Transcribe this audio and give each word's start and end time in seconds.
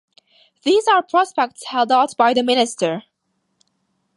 These 0.63 0.87
are 0.87 1.03
prospects 1.03 1.65
held 1.67 1.91
out 1.91 2.17
by 2.17 2.33
the 2.33 2.41
Minister. 2.41 3.03